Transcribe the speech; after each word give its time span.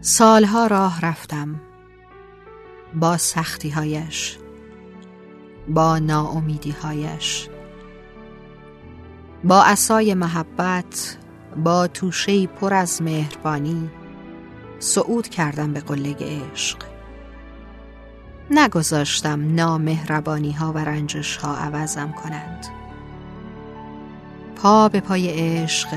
سالها 0.00 0.66
راه 0.66 1.00
رفتم. 1.00 1.60
با 2.94 3.16
سختی 3.16 3.70
هایش 3.70 4.38
با 5.68 5.98
ناامیدی 5.98 6.70
هایش 6.70 7.48
با 9.44 9.62
اسای 9.62 10.14
محبت 10.14 11.16
با 11.64 11.86
توشه 11.86 12.46
پر 12.46 12.74
از 12.74 13.02
مهربانی 13.02 13.90
صعود 14.78 15.28
کردم 15.28 15.72
به 15.72 15.80
قله 15.80 16.16
عشق. 16.20 16.78
نگذاشتم 18.50 19.54
نامهربانی 19.54 20.52
ها 20.52 20.72
و 20.72 20.78
رنجش 20.78 21.36
ها 21.36 21.56
عوضم 21.56 22.12
کنند 22.12 22.66
پا 24.56 24.88
به 24.88 25.00
پای 25.00 25.28
عشق 25.30 25.88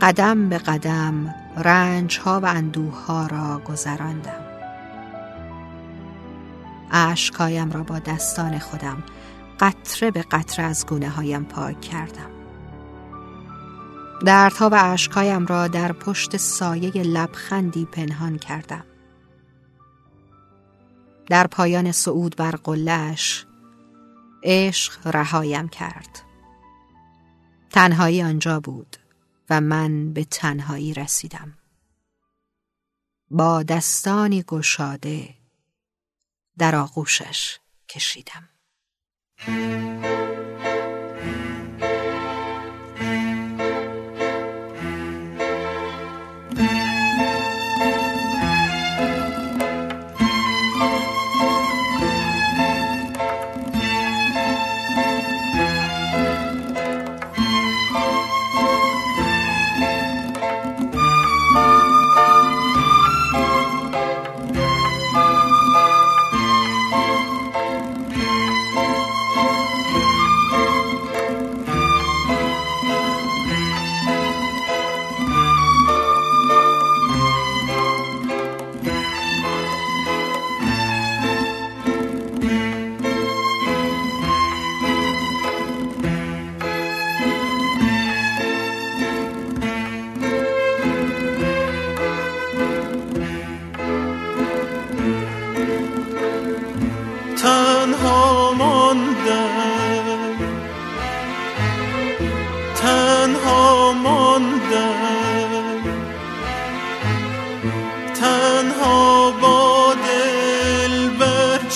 قدم 0.00 0.48
به 0.48 0.58
قدم 0.58 1.34
رنج 1.56 2.18
ها 2.18 2.40
و 2.40 2.46
اندوه 2.46 3.04
ها 3.06 3.26
را 3.26 3.58
گذراندم. 3.58 4.44
اشکایم 6.90 7.70
را 7.70 7.82
با 7.82 7.98
دستان 7.98 8.58
خودم 8.58 9.02
قطره 9.60 10.10
به 10.10 10.22
قطره 10.22 10.64
از 10.64 10.86
گونه 10.86 11.08
هایم 11.08 11.44
پاک 11.44 11.80
کردم. 11.80 12.30
دردها 14.26 14.68
و 14.68 14.92
اشکایم 14.92 15.46
را 15.46 15.68
در 15.68 15.92
پشت 15.92 16.36
سایه 16.36 17.02
لبخندی 17.02 17.84
پنهان 17.84 18.38
کردم. 18.38 18.84
در 21.26 21.46
پایان 21.46 21.92
صعود 21.92 22.36
بر 22.36 22.50
قلش 22.50 23.46
عشق 24.42 25.06
رهایم 25.06 25.68
کرد. 25.68 26.22
تنهایی 27.70 28.22
آنجا 28.22 28.60
بود. 28.60 28.96
و 29.50 29.60
من 29.60 30.12
به 30.12 30.24
تنهایی 30.24 30.94
رسیدم. 30.94 31.58
با 33.30 33.62
دستانی 33.62 34.42
گشاده 34.42 35.34
در 36.58 36.76
آغوشش 36.76 37.58
کشیدم. 37.88 38.48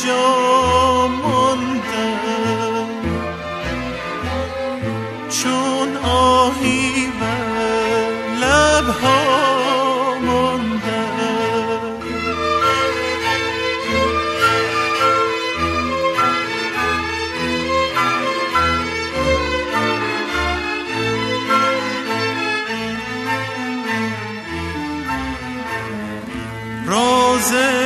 rejoice. 0.02 0.39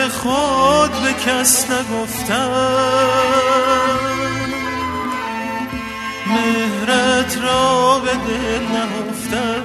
خود 0.08 0.90
به 1.02 1.12
کس 1.12 1.70
نگفتم. 1.70 2.50
مهرت 6.26 7.38
را 7.42 7.98
به 7.98 8.12
دل 8.12 8.62
نهفتم. 8.62 9.64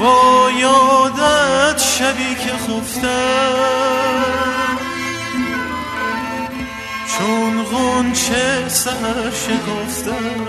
با 0.00 0.50
یادت 0.58 1.78
شبی 1.78 2.34
که 2.34 2.52
خفتم. 2.52 3.52
چون 7.18 7.64
غنچه 7.64 8.68
سر 8.68 9.30
شکفتم. 9.30 10.42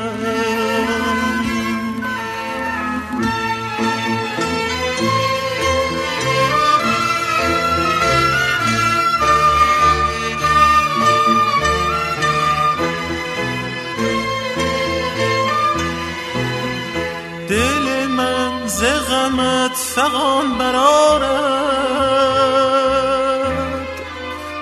غمت 19.10 19.76
فغان 19.96 20.58
برارد 20.58 21.94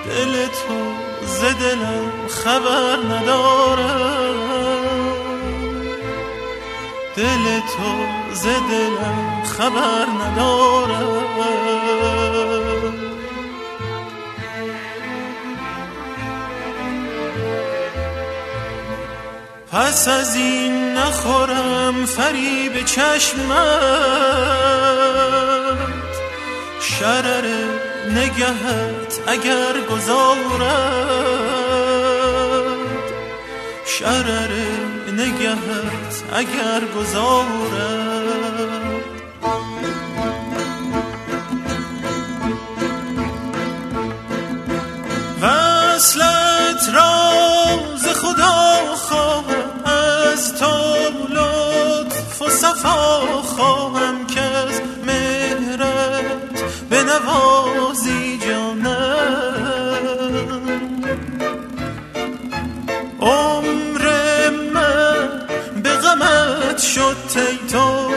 دل 0.06 0.46
تو 0.46 0.78
ز 1.26 1.40
دلم 1.40 2.12
خبر 2.28 2.96
ندارد. 2.96 4.32
دل 7.16 7.60
تو 7.60 7.92
ز 8.34 8.44
دلم 8.44 9.42
خبر 9.44 10.06
ندارد. 10.20 11.32
پس 19.72 20.08
از 20.08 20.36
این 20.36 20.94
نخورم 20.94 22.06
فریب 22.06 22.84
چشمت. 22.84 23.42
شرر 26.80 27.44
نگهت 28.08 29.20
اگر 29.26 29.80
گذارد. 29.90 30.92
شرر 33.86 34.50
نگهت 35.12 36.22
اگر 36.32 36.80
گذارد. 36.96 38.11
صفا 52.62 53.42
خواهم 53.42 54.26
که 54.26 54.40
از 54.40 54.80
مهرت 55.06 56.62
به 56.90 57.02
نوازی 57.02 58.38
جانم. 58.38 58.86
عمر 63.20 64.04
من 64.74 65.28
به 65.82 65.90
غمت 65.90 66.78
شد 66.78 67.16
تیتا 67.28 68.08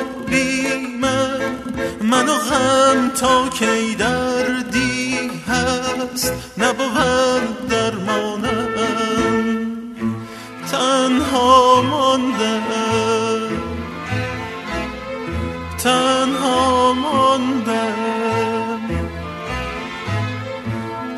من 1.01 1.39
منو 2.01 2.33
غم 2.33 3.09
تا 3.09 3.49
کی 3.49 3.95
دردی 3.95 5.31
هست 5.47 6.33
نبود 6.57 7.67
درمانم. 7.69 8.67
تنها 10.71 11.81
ماندم 11.81 12.74
تنها 15.85 16.93
ماندم. 16.93 18.79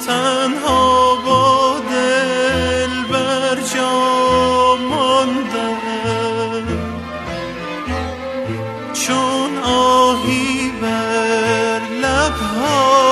تنها 0.07 1.15
با 1.25 1.79
دل 1.91 2.93
بر 3.11 3.55
جا 3.75 4.75
ماندم. 4.89 6.67
چون 8.93 9.57
آهی 9.63 10.71
بر 10.81 11.81
لبها 12.01 13.06